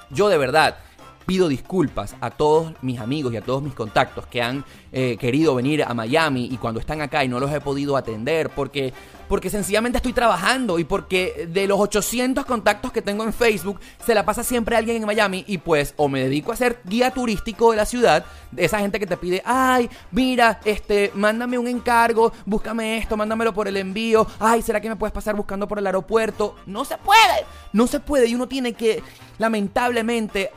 [0.09, 0.77] Yo de verdad
[1.25, 5.55] pido disculpas a todos mis amigos y a todos mis contactos que han eh, querido
[5.55, 8.93] venir a Miami y cuando están acá y no los he podido atender porque
[9.31, 14.13] porque sencillamente estoy trabajando y porque de los 800 contactos que tengo en Facebook se
[14.13, 17.71] la pasa siempre alguien en Miami y pues o me dedico a ser guía turístico
[17.71, 22.33] de la ciudad, de esa gente que te pide, ay, mira, este, mándame un encargo,
[22.45, 25.87] búscame esto, mándamelo por el envío, ay, ¿será que me puedes pasar buscando por el
[25.87, 26.55] aeropuerto?
[26.65, 29.01] No se puede, no se puede y uno tiene que
[29.37, 30.51] lamentablemente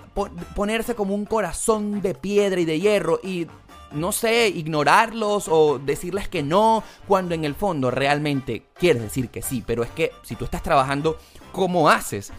[0.57, 3.47] ponerse como un corazón de piedra y de hierro y
[3.95, 9.43] no sé, ignorarlos o decirles que no, cuando en el fondo realmente quieres decir que
[9.43, 11.19] sí, pero es que si tú estás trabajando,
[11.53, 12.33] ¿cómo haces?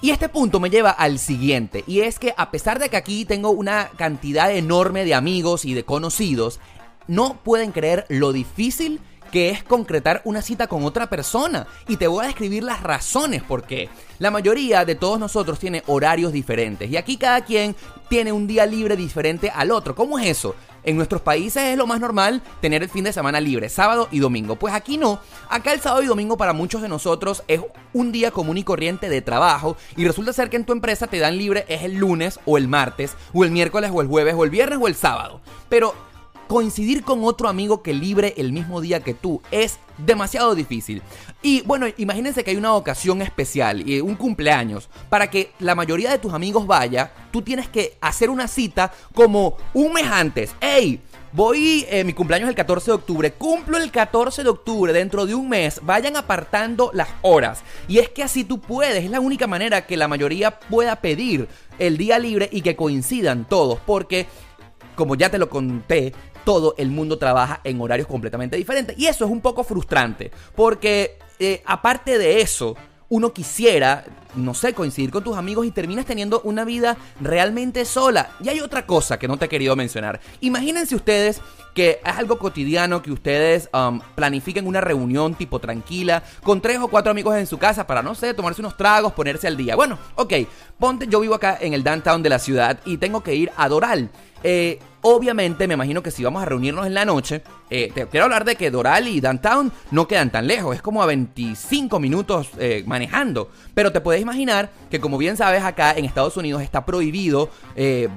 [0.00, 3.24] Y este punto me lleva al siguiente, y es que a pesar de que aquí
[3.24, 6.58] tengo una cantidad enorme de amigos y de conocidos,
[7.06, 9.00] no pueden creer lo difícil
[9.32, 11.66] que es concretar una cita con otra persona.
[11.88, 13.88] Y te voy a describir las razones por qué.
[14.20, 17.74] La mayoría de todos nosotros tiene horarios diferentes y aquí cada quien
[18.08, 19.96] tiene un día libre diferente al otro.
[19.96, 20.54] ¿Cómo es eso?
[20.84, 24.18] en nuestros países es lo más normal tener el fin de semana libre, sábado y
[24.18, 24.56] domingo.
[24.56, 25.20] Pues aquí no.
[25.48, 27.60] Acá el sábado y domingo para muchos de nosotros es
[27.92, 31.18] un día común y corriente de trabajo y resulta ser que en tu empresa te
[31.18, 34.44] dan libre es el lunes o el martes o el miércoles o el jueves o
[34.44, 35.40] el viernes o el sábado.
[35.68, 35.94] Pero
[36.48, 41.02] coincidir con otro amigo que libre el mismo día que tú es demasiado difícil.
[41.42, 44.88] Y bueno, imagínense que hay una ocasión especial, y un cumpleaños.
[45.08, 49.56] Para que la mayoría de tus amigos vaya, tú tienes que hacer una cita como
[49.74, 50.54] un mes antes.
[50.60, 51.00] ¡Ey!
[51.34, 55.24] Voy, eh, mi cumpleaños es el 14 de octubre, cumplo el 14 de octubre, dentro
[55.24, 57.62] de un mes, vayan apartando las horas.
[57.88, 61.48] Y es que así tú puedes, es la única manera que la mayoría pueda pedir
[61.78, 64.26] el día libre y que coincidan todos, porque,
[64.94, 66.12] como ya te lo conté,
[66.44, 68.98] todo el mundo trabaja en horarios completamente diferentes.
[68.98, 72.76] Y eso es un poco frustrante, porque eh, aparte de eso,
[73.12, 78.30] uno quisiera, no sé, coincidir con tus amigos y terminas teniendo una vida realmente sola.
[78.42, 80.18] Y hay otra cosa que no te he querido mencionar.
[80.40, 81.42] Imagínense ustedes
[81.74, 86.88] que es algo cotidiano que ustedes um, planifiquen una reunión tipo tranquila con tres o
[86.88, 89.76] cuatro amigos en su casa para, no sé, tomarse unos tragos, ponerse al día.
[89.76, 90.32] Bueno, ok,
[90.78, 93.68] ponte, yo vivo acá en el downtown de la ciudad y tengo que ir a
[93.68, 94.10] Doral.
[94.42, 98.24] Eh, obviamente, me imagino que si vamos a reunirnos en la noche, eh, te quiero
[98.24, 102.48] hablar de que Doral y Downtown no quedan tan lejos, es como a 25 minutos
[102.58, 103.50] eh, manejando.
[103.74, 107.50] Pero te puedes imaginar que, como bien sabes, acá en Estados Unidos está prohibido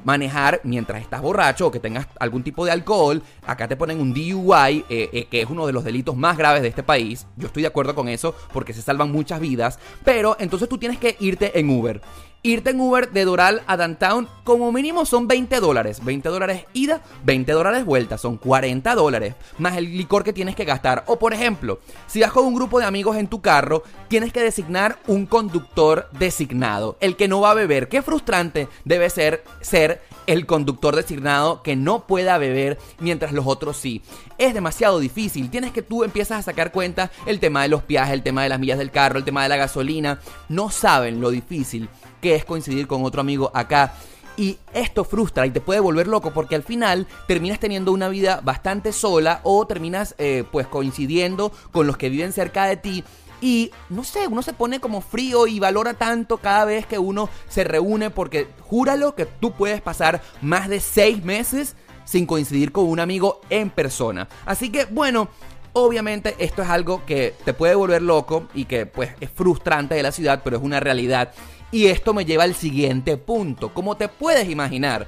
[0.04, 3.24] manejar mientras estás borracho o que tengas algún tipo de alcohol.
[3.45, 6.84] Acá te ponen un DUI, que es uno de los delitos más graves de este
[6.84, 7.26] país.
[7.38, 9.80] Yo estoy de acuerdo con eso porque se salvan muchas vidas.
[10.04, 12.02] Pero entonces tú tienes que irte en Uber.
[12.45, 16.05] Irte en Uber de Doral a Downtown como mínimo son 20 dólares.
[16.05, 18.19] 20 dólares ida, 20 dólares vuelta.
[18.19, 19.34] Son 40 dólares.
[19.58, 21.03] Más el licor que tienes que gastar.
[21.08, 24.43] O por ejemplo, si vas con un grupo de amigos en tu carro, tienes que
[24.43, 26.97] designar un conductor designado.
[26.99, 27.89] El que no va a beber.
[27.89, 33.77] Qué frustrante debe ser ser el conductor designado que no pueda beber mientras los otros
[33.77, 34.03] sí.
[34.38, 35.49] Es demasiado difícil.
[35.49, 38.49] Tienes que tú empiezas a sacar cuenta el tema de los viajes, el tema de
[38.49, 40.19] las millas del carro, el tema de la gasolina.
[40.47, 41.89] No saben lo difícil
[42.25, 43.93] que es coincidir con otro amigo acá.
[44.35, 48.41] Y esto frustra y te puede volver loco porque al final terminas teniendo una vida
[48.43, 53.03] bastante sola o terminas eh, pues coincidiendo con los que viven cerca de ti.
[53.41, 57.29] Y no sé, uno se pone como frío y valora tanto cada vez que uno
[57.47, 62.85] se reúne porque júralo que tú puedes pasar más de seis meses sin coincidir con
[62.85, 64.27] un amigo en persona.
[64.47, 65.29] Así que bueno,
[65.73, 70.01] obviamente esto es algo que te puede volver loco y que pues es frustrante de
[70.01, 71.31] la ciudad, pero es una realidad.
[71.71, 73.73] Y esto me lleva al siguiente punto.
[73.73, 75.08] Como te puedes imaginar,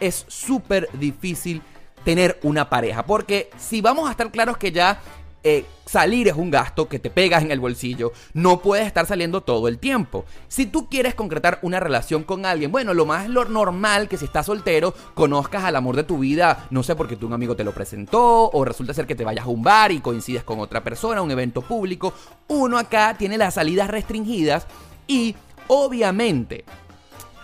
[0.00, 1.62] es súper difícil
[2.04, 3.04] tener una pareja.
[3.04, 5.00] Porque si vamos a estar claros que ya
[5.44, 9.40] eh, salir es un gasto que te pegas en el bolsillo, no puedes estar saliendo
[9.40, 10.24] todo el tiempo.
[10.48, 14.24] Si tú quieres concretar una relación con alguien, bueno, lo más lo normal que si
[14.24, 17.64] estás soltero, conozcas al amor de tu vida, no sé, porque tu un amigo te
[17.64, 20.82] lo presentó, o resulta ser que te vayas a un bar y coincides con otra
[20.82, 22.12] persona, un evento público.
[22.48, 24.66] Uno acá tiene las salidas restringidas
[25.06, 25.36] y
[25.68, 26.64] Obviamente,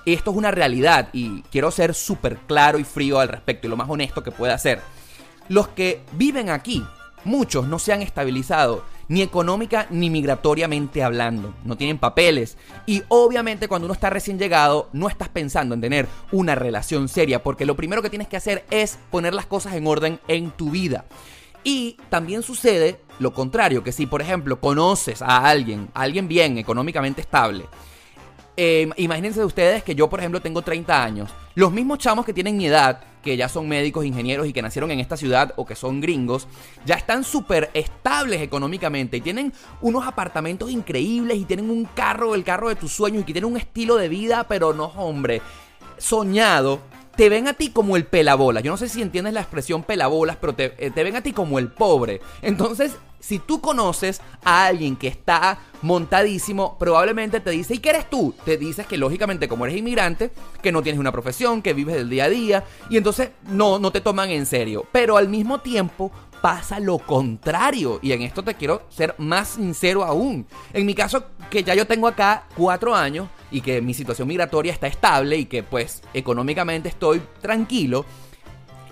[0.06, 3.76] esto es una realidad y quiero ser súper claro y frío al respecto y lo
[3.76, 4.80] más honesto que pueda ser.
[5.48, 6.82] Los que viven aquí,
[7.24, 12.56] muchos no se han estabilizado ni económica ni migratoriamente hablando, no tienen papeles
[12.87, 17.42] y obviamente cuando uno está recién llegado no estás pensando en tener una relación seria
[17.42, 20.70] porque lo primero que tienes que hacer es poner las cosas en orden en tu
[20.70, 21.04] vida.
[21.62, 26.58] Y también sucede lo contrario, que si por ejemplo conoces a alguien, a alguien bien
[26.58, 27.64] económicamente estable,
[28.56, 31.30] eh, imagínense ustedes que yo, por ejemplo, tengo 30 años.
[31.54, 34.90] Los mismos chamos que tienen mi edad, que ya son médicos, ingenieros y que nacieron
[34.90, 36.46] en esta ciudad o que son gringos,
[36.84, 42.44] ya están súper estables económicamente y tienen unos apartamentos increíbles y tienen un carro, el
[42.44, 45.42] carro de tus sueños y que tienen un estilo de vida, pero no, hombre,
[45.98, 46.80] soñado
[47.16, 48.62] te ven a ti como el pelabolas.
[48.62, 51.33] Yo no sé si entiendes la expresión pelabolas, pero te, eh, te, ven a ti
[51.33, 52.20] como el pobre.
[52.42, 58.11] Entonces, si tú conoces a alguien que está montadísimo, probablemente te dice, ¿y qué eres
[58.11, 58.35] tú?
[58.44, 60.31] Te dices que lógicamente como eres inmigrante,
[60.62, 63.90] que no tienes una profesión, que vives del día a día, y entonces no, no
[63.92, 64.85] te toman en serio.
[64.92, 66.12] Pero al mismo tiempo
[66.44, 68.00] pasa lo contrario.
[68.03, 70.46] Y en esto te quiero ser más sincero aún.
[70.74, 74.72] En mi caso, que ya yo tengo acá cuatro años y que mi situación migratoria
[74.72, 78.04] está estable y que pues económicamente estoy tranquilo,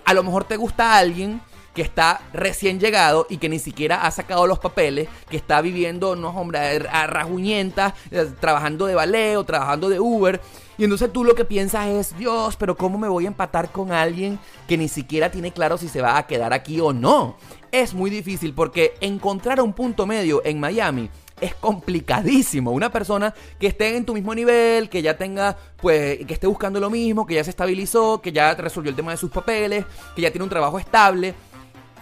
[0.05, 1.41] a lo mejor te gusta alguien
[1.75, 6.15] que está recién llegado y que ni siquiera ha sacado los papeles, que está viviendo,
[6.15, 10.41] no, hombre, a rajuñentas, eh, trabajando de ballet o trabajando de Uber.
[10.79, 13.91] Y entonces tú lo que piensas es, Dios, pero ¿cómo me voy a empatar con
[13.91, 17.37] alguien que ni siquiera tiene claro si se va a quedar aquí o no?
[17.73, 21.11] Es muy difícil porque encontrar un punto medio en Miami
[21.43, 22.71] es complicadísimo.
[22.71, 26.79] Una persona que esté en tu mismo nivel, que ya tenga, pues, que esté buscando
[26.79, 30.23] lo mismo, que ya se estabilizó, que ya resolvió el tema de sus papeles, que
[30.23, 31.35] ya tiene un trabajo estable,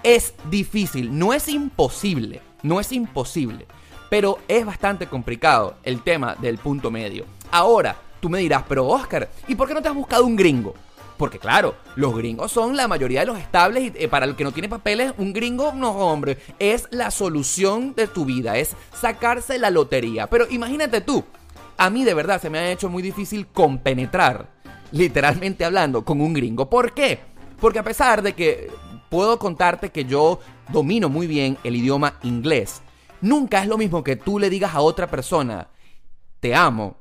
[0.02, 1.18] es difícil.
[1.18, 3.66] No es imposible, no es imposible,
[4.10, 7.24] pero es bastante complicado el tema del punto medio.
[7.50, 10.74] Ahora, tú me dirás, pero Oscar, ¿y por qué no te has buscado un gringo?
[11.20, 14.42] Porque claro, los gringos son la mayoría de los estables y eh, para el que
[14.42, 19.58] no tiene papeles, un gringo, no hombre, es la solución de tu vida, es sacarse
[19.58, 20.28] la lotería.
[20.28, 21.22] Pero imagínate tú,
[21.76, 24.48] a mí de verdad se me ha hecho muy difícil compenetrar,
[24.92, 26.70] literalmente hablando, con un gringo.
[26.70, 27.20] ¿Por qué?
[27.60, 28.70] Porque a pesar de que
[29.10, 30.40] puedo contarte que yo
[30.72, 32.80] domino muy bien el idioma inglés,
[33.20, 35.68] nunca es lo mismo que tú le digas a otra persona,
[36.40, 36.96] te amo,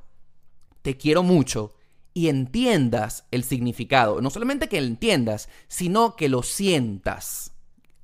[0.82, 1.72] te quiero mucho,
[2.14, 4.22] y entiendas el significado.
[4.22, 7.54] No solamente que entiendas, sino que lo sientas.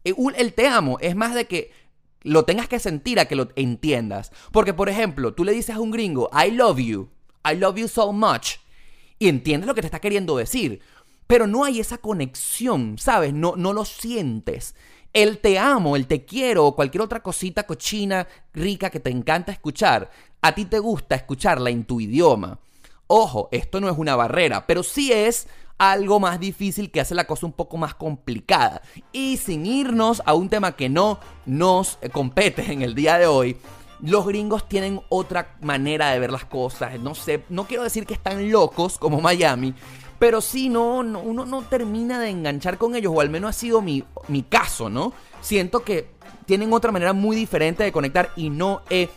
[0.04, 1.72] Eh, el te amo es más de que
[2.22, 4.32] lo tengas que sentir a que lo entiendas.
[4.52, 7.10] Porque, por ejemplo, tú le dices a un gringo, I love you,
[7.50, 8.58] I love you so much,
[9.20, 10.82] y entiendes lo que te está queriendo decir.
[11.28, 13.34] Pero no hay esa conexión, ¿sabes?
[13.34, 14.76] No, no lo sientes.
[15.14, 19.52] El te amo, el te quiero o cualquier otra cosita cochina, rica que te encanta
[19.52, 22.60] escuchar, a ti te gusta escucharla en tu idioma.
[23.08, 27.28] Ojo, esto no es una barrera, pero sí es algo más difícil que hace la
[27.28, 28.82] cosa un poco más complicada.
[29.12, 33.58] Y sin irnos a un tema que no nos compete en el día de hoy,
[34.02, 37.00] los gringos tienen otra manera de ver las cosas.
[37.00, 39.74] No sé, no quiero decir que están locos como Miami,
[40.18, 43.82] pero sí no, uno no termina de enganchar con ellos, o al menos ha sido
[43.82, 45.14] mi, mi caso, ¿no?
[45.42, 46.10] Siento que
[46.46, 49.10] tienen otra manera muy diferente de conectar y no he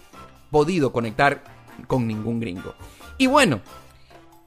[0.51, 1.45] podido conectar
[1.87, 2.75] con ningún gringo.
[3.19, 3.61] Y bueno,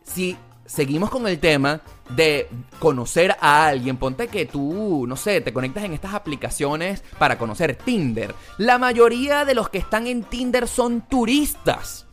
[0.03, 1.81] si seguimos con el tema
[2.15, 2.47] de
[2.79, 7.75] conocer a alguien, ponte que tú, no sé, te conectas en estas aplicaciones para conocer
[7.75, 8.33] Tinder.
[8.57, 12.07] La mayoría de los que están en Tinder son turistas.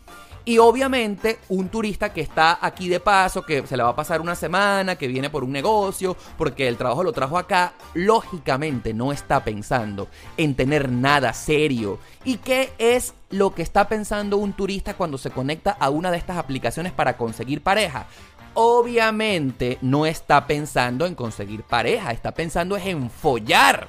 [0.49, 4.23] Y obviamente un turista que está aquí de paso, que se le va a pasar
[4.23, 9.13] una semana, que viene por un negocio, porque el trabajo lo trajo acá, lógicamente no
[9.13, 10.09] está pensando
[10.39, 11.99] en tener nada serio.
[12.25, 16.17] ¿Y qué es lo que está pensando un turista cuando se conecta a una de
[16.17, 18.07] estas aplicaciones para conseguir pareja?
[18.55, 23.87] Obviamente no está pensando en conseguir pareja, está pensando en follar.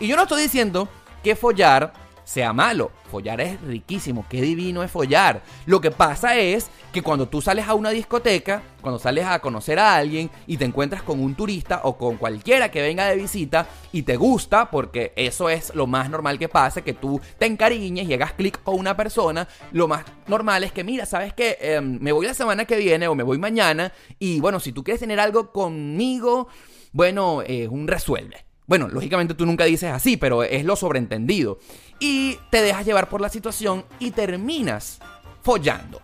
[0.00, 0.88] Y yo no estoy diciendo
[1.22, 1.92] que follar
[2.30, 2.92] sea malo.
[3.10, 5.42] Follar es riquísimo, qué divino es follar.
[5.66, 9.80] Lo que pasa es que cuando tú sales a una discoteca, cuando sales a conocer
[9.80, 13.66] a alguien y te encuentras con un turista o con cualquiera que venga de visita
[13.90, 18.08] y te gusta, porque eso es lo más normal que pase, que tú te encariñes
[18.08, 21.58] y hagas clic con una persona, lo más normal es que, mira, ¿sabes qué?
[21.60, 24.84] Em, me voy la semana que viene o me voy mañana y bueno, si tú
[24.84, 26.46] quieres tener algo conmigo,
[26.92, 28.49] bueno, es un resuelve.
[28.70, 31.58] Bueno, lógicamente tú nunca dices así, pero es lo sobreentendido.
[31.98, 35.00] Y te dejas llevar por la situación y terminas
[35.42, 36.00] follando.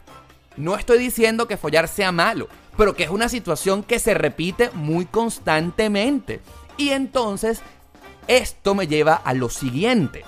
[0.57, 4.71] No estoy diciendo que follar sea malo, pero que es una situación que se repite
[4.75, 6.41] muy constantemente.
[6.77, 7.63] Y entonces,
[8.27, 10.25] esto me lleva a lo siguiente.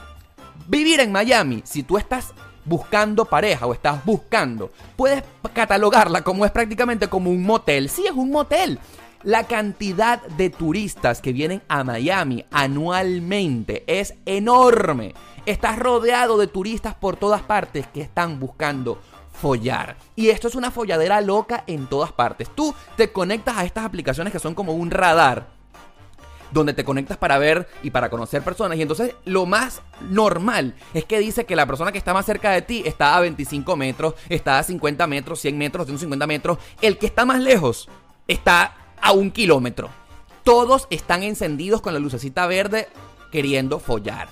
[0.68, 6.53] Vivir en Miami, si tú estás buscando pareja o estás buscando, puedes catalogarla como es
[6.53, 7.90] prácticamente como un motel.
[7.90, 8.79] Sí, es un motel.
[9.24, 15.12] La cantidad de turistas que vienen a Miami anualmente es enorme.
[15.44, 19.00] Estás rodeado de turistas por todas partes que están buscando
[19.33, 19.96] follar.
[20.14, 22.48] Y esto es una folladera loca en todas partes.
[22.54, 25.48] Tú te conectas a estas aplicaciones que son como un radar
[26.52, 28.78] donde te conectas para ver y para conocer personas.
[28.78, 32.52] Y entonces lo más normal es que dice que la persona que está más cerca
[32.52, 36.59] de ti está a 25 metros, está a 50 metros, 100 metros, 150 metros.
[36.81, 37.88] El que está más lejos
[38.28, 39.90] está a un kilómetro.
[40.44, 42.88] Todos están encendidos con la lucecita verde
[43.30, 44.28] queriendo follar.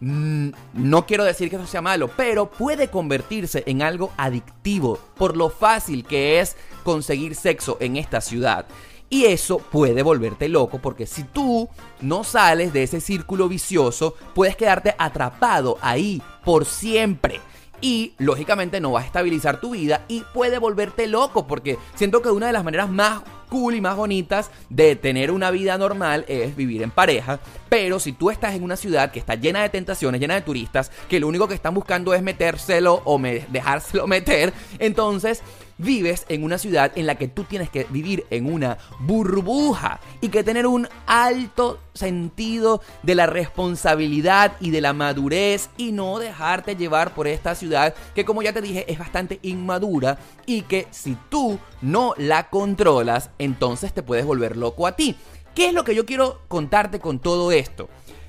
[0.00, 5.36] Mm, no quiero decir que eso sea malo, pero puede convertirse en algo adictivo por
[5.36, 8.66] lo fácil que es conseguir sexo en esta ciudad.
[9.08, 11.68] Y eso puede volverte loco porque si tú
[12.00, 17.40] no sales de ese círculo vicioso, puedes quedarte atrapado ahí por siempre
[17.80, 22.30] y lógicamente no vas a estabilizar tu vida y puede volverte loco porque siento que
[22.30, 23.22] una de las maneras más
[23.54, 27.38] cool y más bonitas de tener una vida normal es vivir en pareja,
[27.68, 30.90] pero si tú estás en una ciudad que está llena de tentaciones, llena de turistas,
[31.08, 35.40] que lo único que están buscando es metérselo o dejárselo meter, entonces
[35.78, 40.28] vives en una ciudad en la que tú tienes que vivir en una burbuja y
[40.28, 46.76] que tener un alto sentido de la responsabilidad y de la madurez y no dejarte
[46.76, 51.16] llevar por esta ciudad que como ya te dije es bastante inmadura y que si
[51.28, 55.16] tú no la controlas entonces te puedes volver loco a ti.
[55.54, 57.88] ¿Qué es lo que yo quiero contarte con todo esto?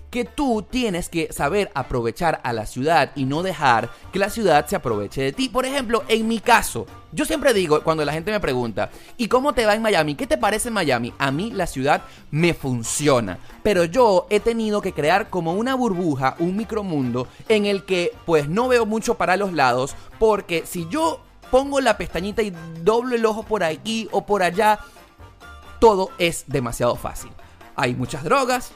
[0.09, 4.65] Que tú tienes que saber aprovechar a la ciudad y no dejar que la ciudad
[4.65, 5.49] se aproveche de ti.
[5.49, 9.53] Por ejemplo, en mi caso, yo siempre digo cuando la gente me pregunta, ¿y cómo
[9.53, 10.15] te va en Miami?
[10.15, 11.13] ¿Qué te parece Miami?
[11.17, 16.35] A mí la ciudad me funciona, pero yo he tenido que crear como una burbuja,
[16.39, 21.21] un micromundo en el que pues no veo mucho para los lados, porque si yo
[21.51, 22.53] pongo la pestañita y
[22.83, 24.79] doblo el ojo por aquí o por allá,
[25.79, 27.31] todo es demasiado fácil.
[27.75, 28.71] Hay muchas drogas,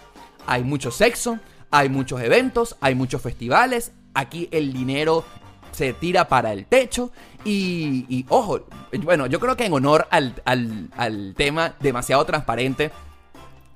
[0.49, 1.39] hay mucho sexo,
[1.69, 3.91] hay muchos eventos, hay muchos festivales.
[4.15, 5.23] Aquí el dinero
[5.71, 7.11] se tira para el techo.
[7.45, 8.65] Y, ojo,
[9.03, 12.89] bueno, yo creo que en honor al, al, tema demasiado transparente,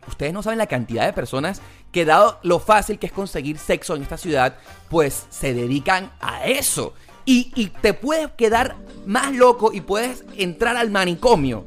[0.08, 1.62] ustedes no saben la cantidad de personas
[1.92, 4.56] que dado lo fácil que es conseguir sexo en esta ciudad,
[4.90, 6.96] pues se dedican a eso.
[7.24, 11.66] Y, y te puedes quedar más loco y puedes entrar al manicomio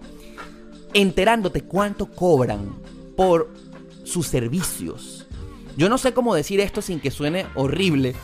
[0.94, 2.74] enterándote cuánto cobran
[3.16, 3.50] por
[4.06, 5.26] sus servicios.
[5.76, 8.14] Yo no sé cómo decir esto sin que suene horrible,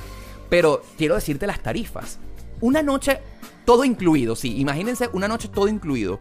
[0.49, 2.19] pero quiero decirte las tarifas.
[2.61, 3.21] Una noche
[3.65, 6.21] todo incluido, sí, imagínense una noche todo incluido,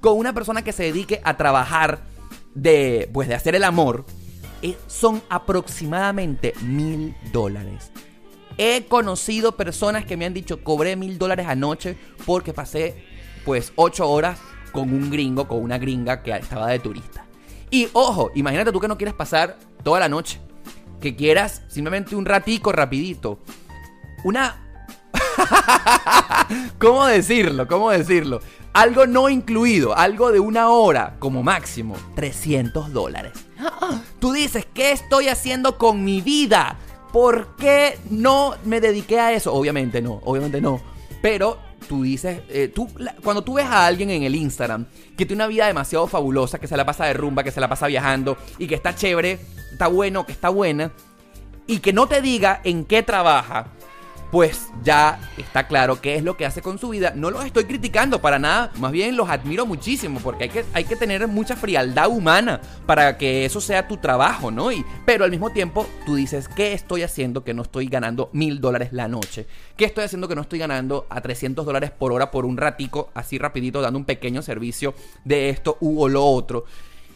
[0.00, 2.04] con una persona que se dedique a trabajar
[2.54, 4.04] de, pues de hacer el amor,
[4.62, 7.90] eh, son aproximadamente mil dólares.
[8.58, 13.04] He conocido personas que me han dicho cobré mil dólares anoche porque pasé
[13.44, 14.38] pues ocho horas
[14.72, 17.25] con un gringo, con una gringa que estaba de turista.
[17.70, 20.40] Y ojo, imagínate tú que no quieres pasar toda la noche.
[21.00, 23.38] Que quieras simplemente un ratico rapidito.
[24.24, 24.62] Una...
[26.78, 27.66] ¿Cómo decirlo?
[27.66, 28.40] ¿Cómo decirlo?
[28.72, 33.32] Algo no incluido, algo de una hora como máximo, 300 dólares.
[34.18, 36.76] Tú dices, ¿qué estoy haciendo con mi vida?
[37.12, 39.54] ¿Por qué no me dediqué a eso?
[39.54, 40.80] Obviamente no, obviamente no.
[41.22, 42.88] Pero tú dices, eh, tú,
[43.22, 46.66] cuando tú ves a alguien en el Instagram que tiene una vida demasiado fabulosa, que
[46.66, 49.38] se la pasa de rumba, que se la pasa viajando y que está chévere,
[49.72, 50.92] está bueno, que está buena,
[51.66, 53.72] y que no te diga en qué trabaja,
[54.30, 57.12] pues ya está claro qué es lo que hace con su vida.
[57.14, 60.84] No los estoy criticando para nada, más bien los admiro muchísimo porque hay que, hay
[60.84, 64.72] que tener mucha frialdad humana para que eso sea tu trabajo, ¿no?
[64.72, 68.60] Y, pero al mismo tiempo tú dices, ¿qué estoy haciendo que no estoy ganando mil
[68.60, 69.46] dólares la noche?
[69.76, 73.10] ¿Qué estoy haciendo que no estoy ganando a 300 dólares por hora por un ratico,
[73.14, 76.64] así rapidito, dando un pequeño servicio de esto u o lo otro?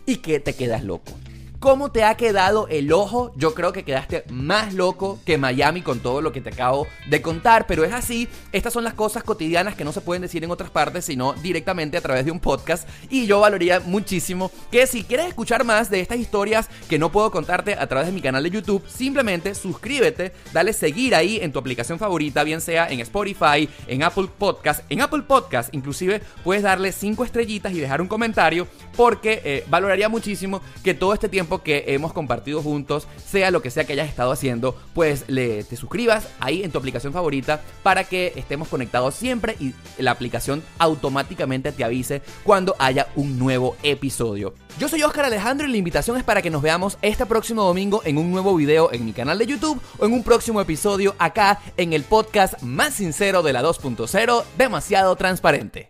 [0.07, 1.13] Y que te quedas loco.
[1.61, 3.33] ¿Cómo te ha quedado el ojo?
[3.37, 7.21] Yo creo que quedaste más loco que Miami con todo lo que te acabo de
[7.21, 10.51] contar, pero es así, estas son las cosas cotidianas que no se pueden decir en
[10.51, 12.89] otras partes, sino directamente a través de un podcast.
[13.11, 17.31] Y yo valoraría muchísimo que si quieres escuchar más de estas historias que no puedo
[17.31, 21.59] contarte a través de mi canal de YouTube, simplemente suscríbete, dale seguir ahí en tu
[21.59, 24.83] aplicación favorita, bien sea en Spotify, en Apple Podcast.
[24.89, 30.09] En Apple Podcast inclusive puedes darle 5 estrellitas y dejar un comentario porque eh, valoraría
[30.09, 31.29] muchísimo que todo este
[31.59, 35.77] que hemos compartido juntos, sea lo que sea que hayas estado haciendo, pues le, te
[35.77, 41.73] suscribas ahí en tu aplicación favorita para que estemos conectados siempre y la aplicación automáticamente
[41.73, 44.55] te avise cuando haya un nuevo episodio.
[44.79, 48.03] Yo soy Oscar Alejandro y la invitación es para que nos veamos este próximo domingo
[48.05, 51.61] en un nuevo video en mi canal de YouTube o en un próximo episodio acá
[51.77, 55.90] en el podcast más sincero de la 2.0, demasiado transparente.